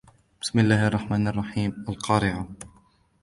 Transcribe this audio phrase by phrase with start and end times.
[0.41, 2.47] بسم الله الرحمن الرحيم القارعة